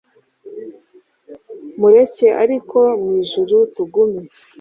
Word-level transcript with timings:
Mureke 1.79 2.27
ariko 2.43 2.79
mwijuru 3.01 3.55
tugume 3.73 4.23